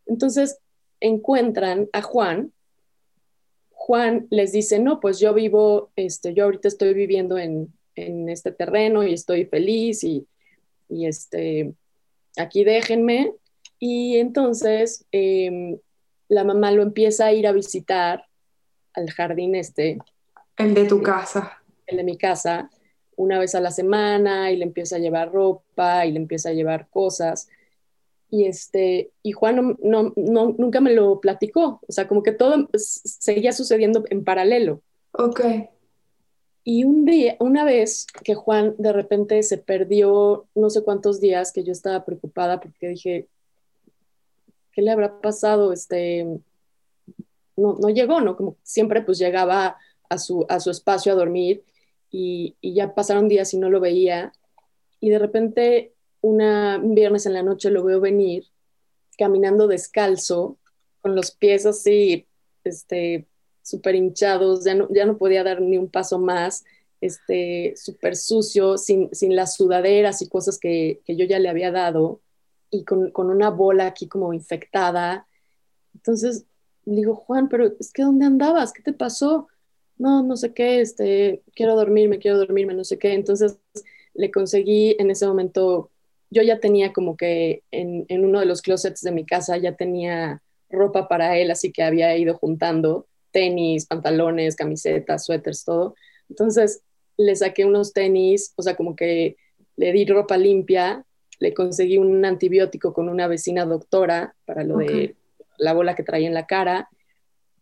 [0.06, 0.60] Entonces
[1.02, 2.54] encuentran a Juan
[3.76, 9.04] Juan les dice, no, pues yo vivo, este, yo ahorita estoy viviendo en, este terreno
[9.04, 10.28] y estoy feliz y,
[10.90, 11.74] este,
[12.36, 13.34] aquí déjenme.
[13.80, 15.78] Y entonces em,
[16.28, 18.26] la mamá lo empieza a ir a visitar
[18.94, 20.00] al jardín este.
[20.58, 21.62] El de tu casa.
[21.86, 22.70] El de mi casa,
[23.16, 26.54] una vez a la semana y le empieza a llevar ropa y le empieza a
[26.54, 27.50] llevar cosas.
[28.36, 32.68] Y, este, y Juan no, no, nunca me lo platicó, o sea, como que todo
[32.74, 34.82] seguía sucediendo en paralelo.
[35.14, 35.40] Ok.
[36.66, 41.54] Y un día, una vez que Juan de repente se perdió no sé cuántos días,
[41.54, 43.28] que yo estaba preocupada porque dije,
[44.74, 45.72] ¿qué le habrá pasado?
[45.72, 46.26] Este,
[47.56, 48.36] no, no llegó, ¿no?
[48.36, 49.78] Como siempre pues llegaba
[50.10, 51.64] a su, a su espacio a dormir
[52.12, 54.34] y, y ya pasaron días y no lo veía.
[55.00, 55.95] Y de repente
[56.26, 58.46] un viernes en la noche lo veo venir
[59.18, 60.58] caminando descalzo,
[61.02, 62.28] con los pies así,
[62.64, 63.28] este,
[63.62, 66.66] súper hinchados, ya no, ya no podía dar ni un paso más,
[67.02, 71.72] este, súper sucio, sin, sin, las sudaderas y cosas que, que, yo ya le había
[71.72, 72.22] dado,
[72.72, 75.28] y con, con, una bola aquí como infectada.
[75.94, 76.46] Entonces
[76.86, 78.74] le digo, Juan, pero es que ¿dónde andabas?
[78.74, 79.48] ¿Qué te pasó?
[79.98, 83.14] No, no sé qué, este, quiero dormirme, quiero dormirme, no sé qué.
[83.14, 83.58] Entonces
[84.14, 85.92] le conseguí en ese momento
[86.30, 89.76] yo ya tenía como que en, en, uno de los closets de mi casa ya
[89.76, 95.96] tenía ropa para él, así que había ido juntando tenis, pantalones, camisetas, suéteres, todo.
[96.30, 96.82] Entonces
[97.18, 99.38] le saqué unos tenis, o sea, como que
[99.76, 101.06] le di ropa limpia,
[101.40, 104.88] le conseguí un antibiótico con una vecina doctora para lo okay.
[104.88, 105.16] de
[105.58, 106.90] la bola que traía en la cara.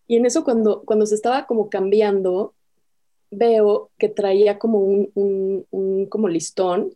[0.08, 2.54] Y en eso cuando, cuando se estaba como cambiando,
[3.32, 6.93] veo que traía como un, un, un como listón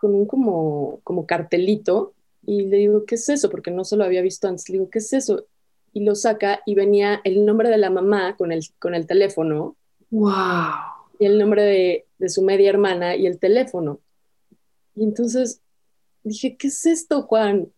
[0.00, 2.14] con un como, como cartelito
[2.46, 3.50] y le digo, ¿qué es eso?
[3.50, 4.68] Porque no se lo había visto antes.
[4.68, 5.46] Le digo, ¿qué es eso?
[5.92, 9.76] Y lo saca y venía el nombre de la mamá con el, con el teléfono.
[10.10, 10.32] ¡Wow!
[11.18, 14.00] Y el nombre de, de su media hermana y el teléfono.
[14.94, 15.60] Y entonces
[16.24, 17.70] dije, ¿qué es esto, Juan?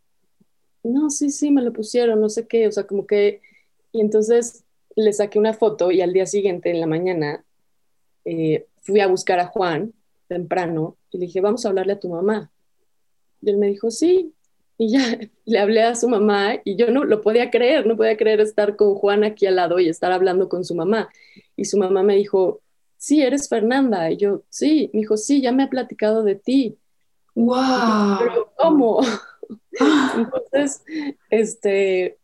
[0.85, 3.41] No, sí, sí, me lo pusieron, no sé qué, o sea, como que...
[3.91, 7.45] Y entonces le saqué una foto y al día siguiente, en la mañana,
[8.25, 9.93] eh, fui a buscar a Juan
[10.29, 12.51] temprano y le dije, vamos a hablarle a tu mamá.
[13.43, 14.35] Y él me dijo, sí.
[14.79, 15.01] Y ya
[15.45, 18.77] le hablé a su mamá y yo no lo podía creer, no podía creer estar
[18.77, 21.11] con Juan aquí al lado y estar hablando con su mamá.
[21.55, 22.63] Y su mamá me dijo,
[22.97, 24.11] sí, eres Fernanda.
[24.11, 24.91] Y yo, sí.
[24.95, 26.79] Me dijo, sí, ya me ha platicado de ti.
[27.35, 28.19] ¡Wow!
[28.19, 29.01] Pero ¿cómo?
[30.17, 30.83] Entonces,
[31.31, 32.19] este,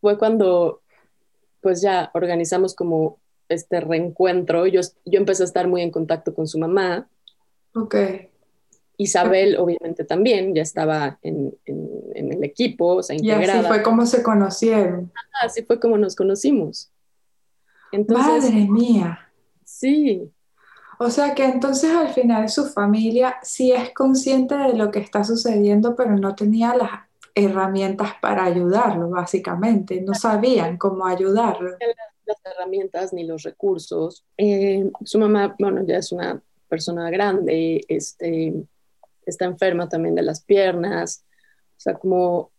[0.00, 0.82] fue cuando
[1.60, 4.68] pues ya organizamos como este reencuentro.
[4.68, 7.08] Yo, yo empecé a estar muy en contacto con su mamá
[7.76, 7.94] Ok.
[8.98, 13.44] Isabel, obviamente, también ya estaba en, en, en el equipo, o sea, integrada.
[13.44, 15.12] Y así fue como se conocieron.
[15.42, 16.90] Así fue como nos conocimos.
[17.92, 19.30] Entonces, Madre mía.
[19.64, 20.30] Sí.
[20.98, 25.24] O sea que entonces al final su familia sí es consciente de lo que está
[25.24, 26.90] sucediendo, pero no tenía las
[27.34, 30.00] herramientas para ayudarlo, básicamente.
[30.00, 31.76] No sabían cómo ayudarlo.
[32.24, 34.24] Las herramientas ni los recursos.
[34.38, 38.54] Eh, su mamá, bueno, ya es una persona grande, este,
[39.24, 41.24] está enferma también de las piernas,
[41.76, 42.50] o sea, como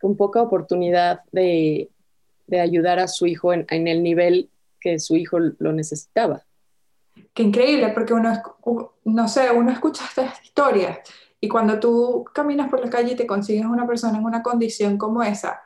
[0.00, 1.90] con poca oportunidad de,
[2.46, 4.50] de ayudar a su hijo en, en, el nivel
[4.80, 6.42] que su hijo lo necesitaba.
[7.32, 8.42] Qué increíble, porque uno,
[9.04, 10.98] no sé, uno escucha estas historias
[11.40, 14.98] y cuando tú caminas por la calle y te consigues una persona en una condición
[14.98, 15.62] como esa,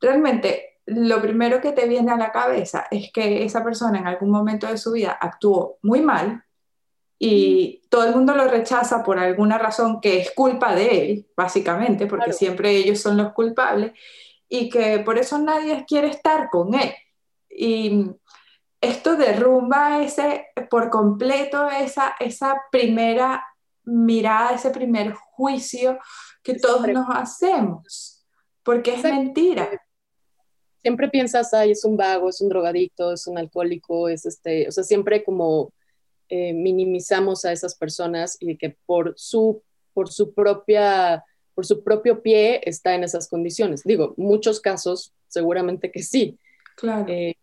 [0.00, 4.30] realmente lo primero que te viene a la cabeza es que esa persona en algún
[4.30, 6.44] momento de su vida actuó muy mal
[7.18, 12.06] y todo el mundo lo rechaza por alguna razón que es culpa de él, básicamente,
[12.06, 12.38] porque claro.
[12.38, 13.92] siempre ellos son los culpables,
[14.48, 16.92] y que por eso nadie quiere estar con él.
[17.48, 18.10] Y
[18.80, 23.46] esto derrumba ese, por completo esa, esa primera
[23.84, 26.00] mirada, ese primer juicio
[26.42, 28.26] que todos nos hacemos,
[28.64, 29.70] porque es mentira
[30.82, 34.72] siempre piensas, ay, es un vago, es un drogadicto, es un alcohólico, es este, o
[34.72, 35.72] sea, siempre como
[36.28, 39.62] eh, minimizamos a esas personas y que por su,
[39.94, 43.84] por su propia, por su propio pie está en esas condiciones.
[43.84, 46.38] Digo, muchos casos seguramente que sí.
[46.76, 47.06] Claro.
[47.08, 47.36] Eh,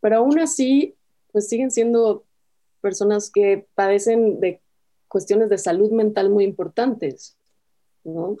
[0.00, 0.94] pero aún así,
[1.32, 2.24] pues siguen siendo
[2.80, 4.60] personas que padecen de
[5.08, 7.36] cuestiones de salud mental muy importantes,
[8.04, 8.36] ¿no?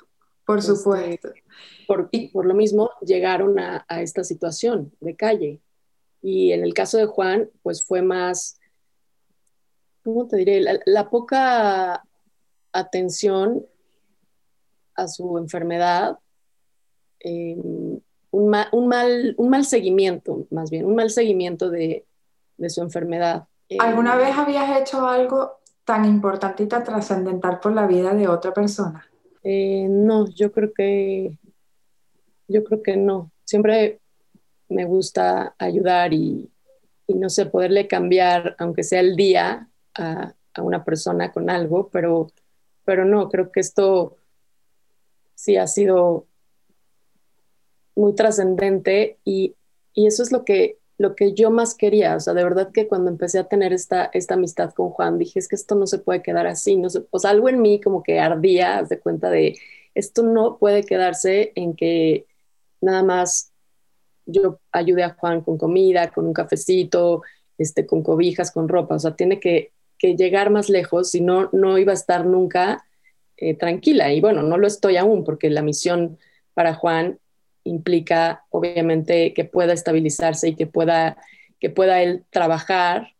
[0.48, 1.28] Por supuesto.
[1.28, 1.44] Este,
[1.86, 5.60] por, por, lo mismo llegaron a, a, esta situación de calle.
[6.22, 8.58] Y en el caso de Juan, pues fue más,
[10.02, 10.62] ¿cómo te diré?
[10.62, 12.02] La, la poca
[12.72, 13.66] atención
[14.94, 16.18] a su enfermedad,
[17.20, 17.58] eh,
[18.30, 22.06] un, ma, un, mal, un mal seguimiento, más bien, un mal seguimiento de,
[22.56, 23.48] de su enfermedad.
[23.80, 28.28] ¿Alguna eh, vez habías hecho algo tan importante y tan trascendental por la vida de
[28.28, 29.07] otra persona?
[29.50, 31.32] Eh, no, yo creo que
[32.48, 33.32] yo creo que no.
[33.46, 33.98] Siempre
[34.68, 36.50] me gusta ayudar y,
[37.06, 41.88] y no sé, poderle cambiar, aunque sea el día, a, a, una persona con algo,
[41.88, 42.30] pero,
[42.84, 44.18] pero no, creo que esto
[45.34, 46.26] sí ha sido
[47.96, 49.54] muy trascendente y,
[49.94, 52.16] eso es lo que, lo que yo más quería.
[52.16, 55.38] O sea, de verdad que cuando empecé a tener esta, esta amistad con Juan, dije,
[55.38, 56.76] es que esto no se puede quedar así.
[56.76, 59.56] No o sea, algo en mí como que ardía, de cuenta de,
[59.94, 62.26] esto no puede quedarse en que
[62.80, 63.52] nada más
[64.26, 67.22] yo ayude a Juan con comida, con un cafecito,
[67.56, 68.96] este, con cobijas, con ropa.
[68.96, 72.84] O sea, tiene que, llegar más lejos, si no, no iba a estar nunca
[73.36, 74.12] eh, tranquila.
[74.12, 76.18] Y bueno, no lo estoy aún, porque la misión
[76.54, 77.18] para Juan
[77.68, 81.18] implica, obviamente, que pueda estabilizarse y que pueda,
[81.60, 83.14] que pueda él trabajar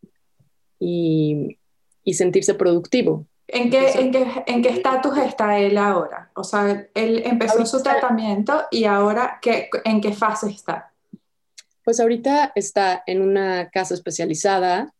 [0.78, 1.58] y,
[2.04, 3.26] y sentirse productivo.
[3.48, 6.30] ¿En qué, en, qué, ¿En qué estatus está él ahora?
[6.34, 10.92] O sea, él empezó su tratamiento y ahora, ¿qué, ¿en qué fase está?
[11.82, 14.92] Pues ahorita está en una casa especializada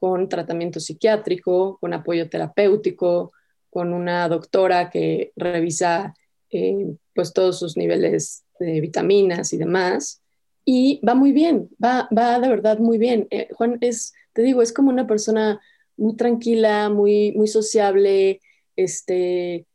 [0.00, 3.32] con tratamiento psiquiátrico, con apoyo terapéutico,
[3.68, 6.14] con una doctora que revisa
[6.50, 10.22] eh, pues todos sus niveles de vitaminas y demás.
[10.64, 13.26] Y va muy bien, va, va de verdad muy bien.
[13.30, 15.60] Eh, Juan es, te digo, es como una persona
[15.96, 18.40] muy tranquila, muy, muy sociable,
[18.76, 19.66] este,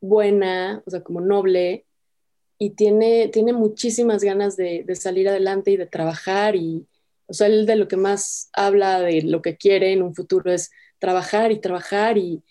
[0.00, 1.86] buena, o sea, como noble,
[2.58, 6.86] y tiene, tiene muchísimas ganas de, salir adelante y de trabajar, y,
[7.26, 10.52] o sea, él de lo que más habla de lo que quiere en un futuro
[10.52, 12.42] es trabajar y trabajar, y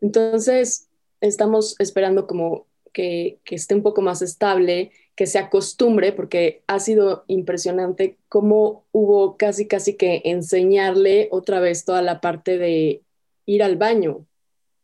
[0.00, 0.88] entonces
[1.20, 6.80] estamos esperando como que, que esté un poco más estable, que se acostumbre, porque ha
[6.80, 13.02] sido impresionante cómo hubo casi, casi que enseñarle otra vez toda la parte de
[13.44, 14.24] ir al baño.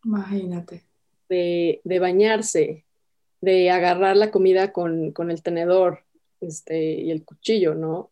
[0.04, 0.84] Imagínate.
[1.28, 2.84] De, bañarse,
[3.40, 6.04] de agarrar la comida con, el tenedor
[6.40, 8.10] este, y el cuchillo, ¿no?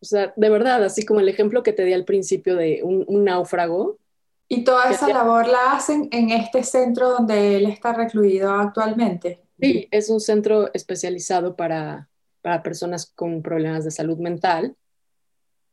[0.00, 3.24] O sea, de verdad, así como el ejemplo que te di al principio de un,
[3.24, 3.96] náufrago.
[4.48, 9.40] ¿Y toda esa labor la hacen en este centro donde él está recluido actualmente?
[9.60, 12.08] Sí, es un centro especializado para,
[12.62, 14.76] personas con problemas de salud mental.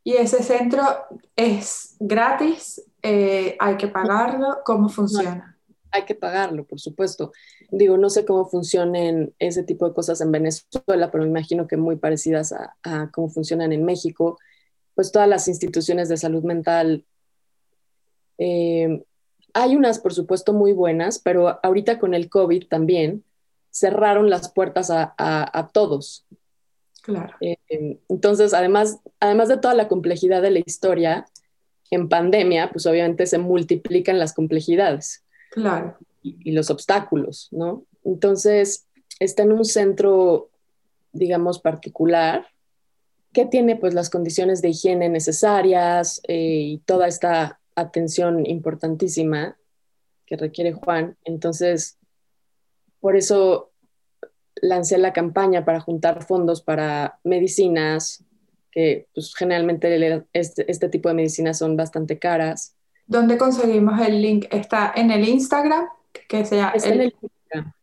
[0.04, 0.82] ¿Y ese centro
[1.36, 2.82] es gratis?
[3.02, 4.60] Eh, ¿Hay que pagarlo?
[4.64, 5.52] ¿Cómo funciona?
[5.92, 7.32] hay que pagarlo, por supuesto.
[7.70, 11.78] Digo, no sé cómo funcionan ese tipo de cosas en Venezuela, pero me imagino que
[11.78, 14.40] muy parecidas a, cómo funcionan en México.
[14.96, 17.06] Pues todas las instituciones de salud mental
[18.38, 19.04] eh,
[19.54, 23.24] hay unas, por supuesto, muy buenas, pero ahorita con el COVID también,
[23.72, 26.26] cerraron las puertas a, todos.
[27.02, 27.34] Claro.
[27.42, 27.58] Eh,
[28.10, 31.26] entonces, además, además de toda la complejidad de la historia,
[31.92, 35.24] en pandemia, pues obviamente se multiplican las complejidades.
[35.52, 35.98] Claro.
[36.24, 37.86] Y, los obstáculos, ¿no?
[38.04, 38.88] Entonces,
[39.20, 40.50] está en un centro,
[41.12, 42.48] digamos, particular,
[43.34, 49.58] que tiene pues las condiciones de higiene necesarias eh, y toda esta atención importantísima
[50.26, 51.18] que requiere Juan.
[51.26, 51.98] Entonces,
[53.02, 53.72] por eso
[54.62, 58.24] lancé la campaña para juntar fondos para medicinas,
[58.72, 62.76] que pues, generalmente este, este, tipo de medicinas son bastante caras.
[63.06, 64.46] ¿Dónde conseguimos el link?
[64.52, 65.88] ¿Está en el Instagram?
[66.28, 67.74] Que sea Está en el Instagram.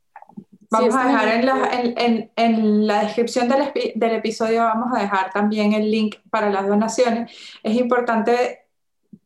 [0.71, 5.31] Vamos a dejar en la, en, en, la descripción del, del, episodio, vamos a dejar
[5.33, 7.33] también el link para las donaciones.
[7.63, 8.67] Es importante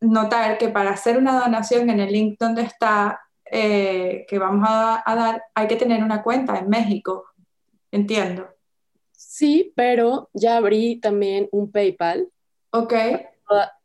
[0.01, 3.23] notar que para hacer una donación en el link donde está
[3.55, 7.27] eh, que vamos a, dar, hay que tener una cuenta en México,
[7.91, 8.49] entiendo.
[9.13, 12.31] Sí, pero ya abrí también un PayPal.
[12.71, 12.95] Ok.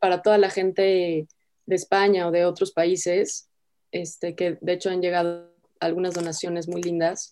[0.00, 1.28] Para toda, la gente
[1.66, 3.50] de España o de otros países,
[3.92, 7.30] este, que de hecho han llegado algunas donaciones muy lindas.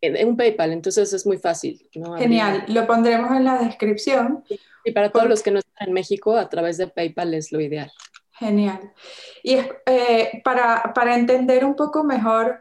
[0.00, 1.88] En un PayPal, entonces es muy fácil.
[2.18, 4.42] Genial, lo pondremos en la descripción.
[4.84, 7.60] Y para todos los que no están en México, a través de PayPal es lo
[7.60, 7.92] ideal.
[8.40, 8.94] Genial.
[9.42, 12.60] Y eh, para, para, entender un poco mejor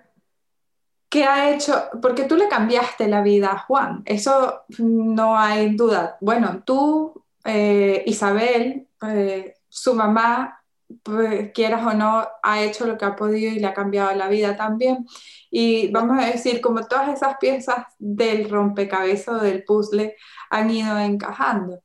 [1.07, 6.17] qué ha hecho, porque tú le cambiaste la vida a Juan, eso no hay duda.
[6.19, 10.61] Bueno, tú, eh, Isabel, eh, su mamá,
[11.01, 14.27] pues, quieras o no, ha hecho lo que ha podido y le ha cambiado la
[14.27, 15.07] vida también.
[15.49, 20.17] Y vamos a decir, como todas esas piezas del rompecabezas o del puzzle
[20.49, 21.81] han ido encajando.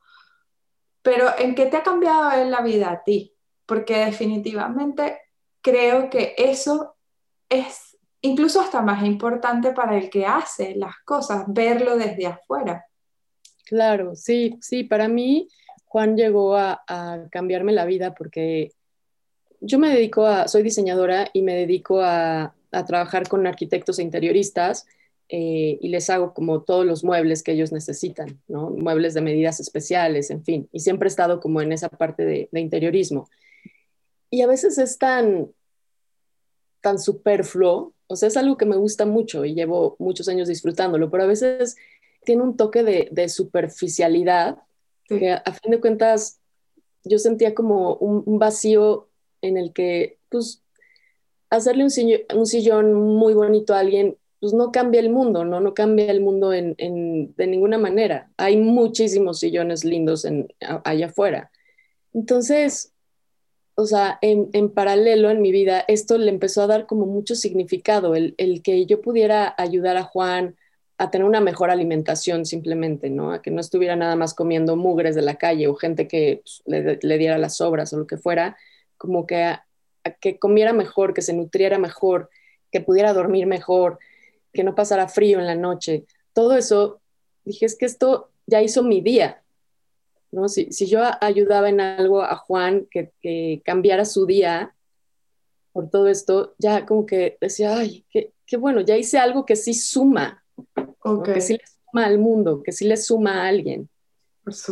[1.03, 3.34] Pero ¿en qué te ha cambiado la vida a ti?
[3.67, 5.19] Porque definitivamente
[5.61, 6.95] creo que eso
[7.49, 12.87] es incluso hasta más importante para el que hace las cosas, verlo desde afuera.
[13.67, 15.49] Claro, sí, sí, para mí
[15.87, 16.83] Juan llegó a,
[17.31, 18.73] cambiarme la vida porque
[19.61, 22.55] yo me dedico a, soy diseñadora y me dedico a,
[22.87, 24.85] trabajar con arquitectos e interioristas
[25.29, 28.71] eh, y les hago como todos los muebles que ellos necesitan, ¿no?
[28.71, 32.61] Muebles de medidas especiales, en fin, y siempre he estado como en esa parte de
[32.61, 33.29] interiorismo
[34.35, 35.53] y a veces es tan,
[36.81, 41.09] tan superfluo, O sea, es algo que me gusta mucho y llevo muchos años disfrutándolo,
[41.09, 41.77] pero a veces
[42.25, 44.59] tiene un toque de, superficialidad
[45.05, 46.41] que a, fin de cuentas
[47.05, 49.09] yo sentía como un, vacío
[49.41, 50.65] en el que, pues,
[51.49, 55.61] hacerle un sillón, un sillón, muy bonito a alguien, pues no cambia el mundo, ¿no?
[55.61, 56.75] No cambia el mundo en,
[57.37, 58.33] de ninguna manera.
[58.37, 61.53] Hay muchísimos sillones lindos en, allá afuera.
[62.13, 62.94] Entonces,
[63.77, 67.35] o sea, en, en, paralelo en mi vida, esto le empezó a dar como mucho
[67.35, 70.57] significado, el, el que yo pudiera ayudar a Juan,
[70.97, 73.33] a tener una mejor alimentación simplemente, ¿no?
[73.33, 76.63] A que no estuviera nada más comiendo mugres de la calle o gente que pues,
[76.67, 78.57] le, diera las sobras o lo que fuera,
[78.97, 79.67] como que a,
[80.21, 82.31] que comiera mejor, que se nutriera mejor,
[82.71, 83.99] que pudiera dormir mejor,
[84.53, 86.05] que no pasara frío en la noche.
[86.33, 87.01] Todo eso,
[87.45, 89.43] dije, es que esto ya hizo mi día,
[90.35, 90.49] ¿no?
[90.49, 94.75] Si, yo ayudaba en algo a Juan que, que, cambiara su día
[95.73, 99.57] por todo esto, ya como que decía, ay, qué, qué bueno, ya hice algo que
[99.57, 100.45] sí suma,
[101.25, 103.89] que sí le suma al mundo, que sí le suma a alguien.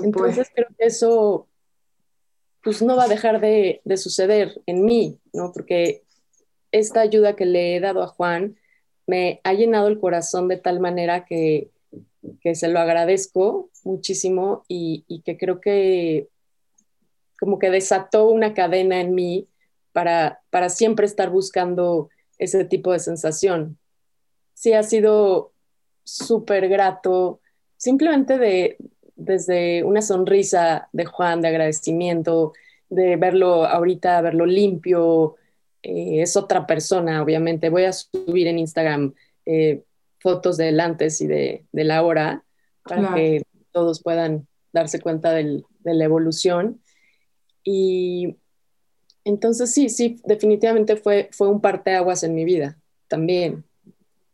[0.03, 1.49] Entonces creo que eso
[2.63, 5.51] pues no va a dejar de, de, suceder en mí, ¿no?
[5.53, 6.05] Porque
[6.71, 8.57] esta ayuda que le he dado a Juan
[9.07, 11.72] me ha llenado el corazón de tal manera que,
[12.41, 16.29] que se lo agradezco muchísimo y, y, que creo que
[17.39, 19.49] como que desató una cadena en mí
[19.93, 22.09] para, para siempre estar buscando
[22.39, 23.79] ese tipo de sensación.
[24.55, 25.53] Sí ha sido
[26.05, 27.41] súper grato,
[27.77, 28.77] simplemente de,
[29.17, 32.53] desde una sonrisa de Juan, de agradecimiento,
[32.89, 35.37] de verlo ahorita, verlo limpio,
[35.83, 37.71] eh, es otra persona, obviamente.
[37.71, 39.15] Voy a subir en Instagram
[39.47, 39.83] eh,
[40.23, 42.45] fotos del antes y de, de la hora
[42.85, 43.43] para que
[43.73, 46.81] todos puedan darse cuenta del, de la evolución.
[47.65, 48.37] Y
[49.25, 53.65] entonces sí, sí, definitivamente fue, fue un parteaguas en mi vida también.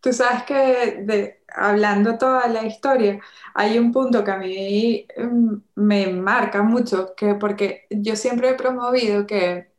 [0.01, 3.21] Tú sabes que de, hablando toda la historia,
[3.55, 8.55] hay un punto que a mí mm, me marca mucho, que porque yo siempre he
[8.55, 9.73] promovido que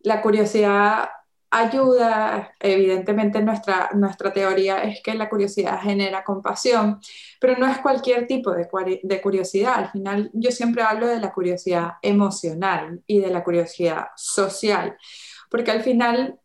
[0.00, 1.08] la curiosidad
[1.50, 7.00] ayuda, evidentemente nuestra, nuestra teoría es que la curiosidad genera compasión,
[7.40, 8.68] pero no es cualquier tipo de,
[9.02, 9.74] de, curiosidad.
[9.74, 14.96] Al final yo siempre hablo de la curiosidad emocional y de la curiosidad social,
[15.50, 16.38] porque al final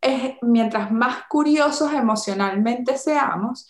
[0.00, 3.66] es, mientras más curiosos emocionalmente seamos,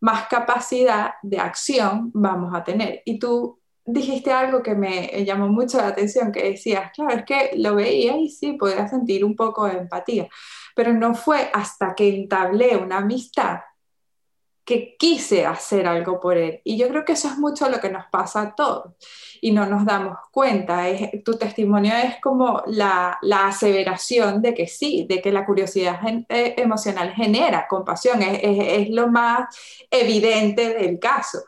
[0.00, 3.02] más capacidad de acción vamos a tener.
[3.04, 3.59] Y tú
[3.92, 8.16] dijiste algo que me llamó mucho la atención, que decías, claro, es que lo veía
[8.16, 10.28] y sí, podía sentir un poco de empatía,
[10.74, 13.60] pero no fue hasta que entablé una amistad
[14.70, 16.60] que quise hacer algo por él.
[16.62, 18.94] Y yo creo que eso es mucho lo que nos pasa a todos
[19.40, 20.88] y no nos damos cuenta.
[20.88, 25.98] Es, tu testimonio es como la, la, aseveración de que sí, de que la curiosidad
[26.28, 29.48] eh, emocional genera compasión, es, es, lo más
[29.90, 31.40] evidente del caso.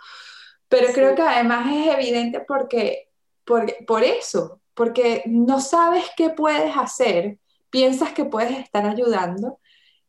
[0.72, 3.10] Pero creo que además es evidente porque,
[3.44, 9.58] por, por eso, porque no sabes qué puedes hacer, piensas que puedes estar ayudando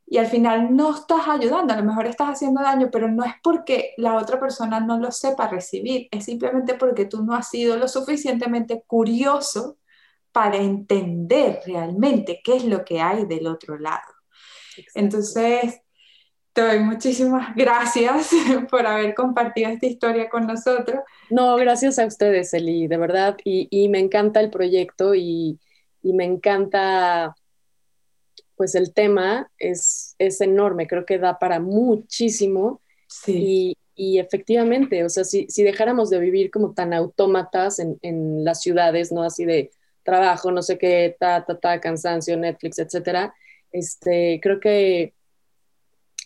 [0.07, 3.33] y al final no estás ayudando, a lo mejor estás haciendo daño, pero no es
[3.43, 7.75] porque la otra persona no lo sepa recibir, es simplemente porque tú no has sido
[7.75, 9.79] lo suficientemente curioso
[10.31, 14.13] para entender realmente qué es lo que hay del otro lado.
[14.95, 15.81] Entonces,
[16.53, 18.29] te doy muchísimas gracias
[18.69, 21.01] por haber compartido esta historia con nosotros.
[21.29, 25.59] No, gracias a ustedes, Eli, de verdad, y, me encanta el proyecto y,
[26.01, 27.35] y me encanta
[28.55, 32.81] pues el tema es, es enorme, creo que da para muchísimo.
[33.07, 33.75] Sí.
[33.95, 38.61] Y, efectivamente, o sea, si, si, dejáramos de vivir como tan autómatas en, en, las
[38.61, 39.23] ciudades, ¿no?
[39.23, 39.71] Así de
[40.03, 43.33] trabajo, no sé qué, ta, ta, ta, cansancio, Netflix, etcétera,
[43.71, 45.13] este, creo que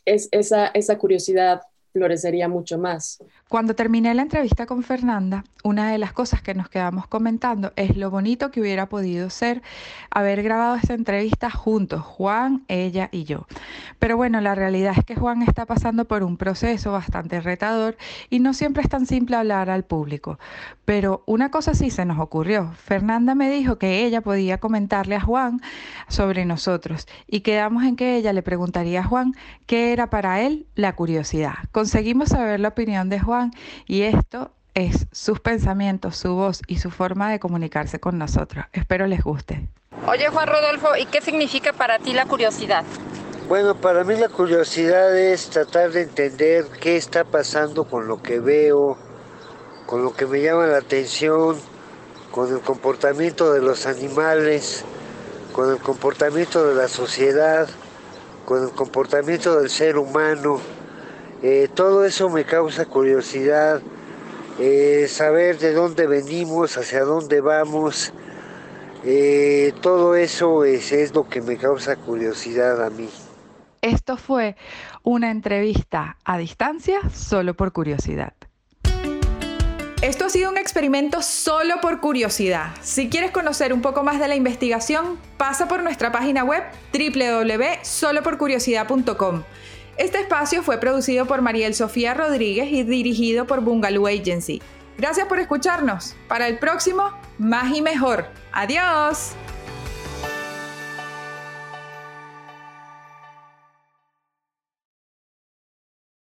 [0.07, 3.19] es esa, esa curiosidad florecería mucho más.
[3.49, 7.95] Cuando terminé la entrevista con Fernanda, una de las cosas que nos quedamos comentando es
[7.95, 9.61] lo bonito que hubiera podido ser
[10.11, 13.47] haber grabado esta entrevista juntos, Juan, ella y yo.
[13.99, 17.95] Pero bueno, la realidad es que Juan está pasando por un proceso bastante retador
[18.29, 20.39] y no siempre es tan simple hablar al público.
[20.83, 22.73] Pero una cosa sí se nos ocurrió.
[22.73, 25.61] Fernanda me dijo que ella podía comentarle a Juan
[26.09, 29.33] sobre nosotros y quedamos en que ella le preguntaría a Juan
[29.67, 31.55] qué era para él la curiosidad.
[31.71, 33.36] Conseguimos saber la opinión de Juan
[33.85, 38.65] y esto es sus pensamientos, su voz y su forma de comunicarse con nosotros.
[38.73, 39.67] Espero les guste.
[40.05, 42.83] Oye Juan Rodolfo, ¿y qué significa para ti la curiosidad?
[43.47, 48.39] Bueno, para mí la curiosidad es tratar de entender qué está pasando con lo que
[48.39, 48.97] veo,
[49.85, 51.57] con lo que me llama la atención,
[52.31, 54.83] con el comportamiento de los animales,
[55.53, 57.67] con el comportamiento de la sociedad,
[58.45, 60.59] con el comportamiento del ser humano.
[61.43, 63.81] Eh, todo eso me causa curiosidad,
[64.59, 68.11] eh, saber de dónde venimos, hacia dónde vamos.
[69.03, 73.09] Eh, todo eso es, es lo que me causa curiosidad a mí.
[73.81, 74.55] Esto fue
[75.03, 78.33] una entrevista a distancia solo por curiosidad.
[80.01, 82.67] Esto ha sido un experimento solo por curiosidad.
[82.81, 86.61] Si quieres conocer un poco más de la investigación, pasa por nuestra página web
[86.93, 89.41] www.soloporcuriosidad.com.
[89.97, 94.61] Este espacio fue producido por Mariel Sofía Rodríguez y dirigido por Bungaloo Agency.
[94.97, 96.15] Gracias por escucharnos.
[96.27, 98.27] Para el próximo, más y mejor.
[98.51, 99.31] Adiós.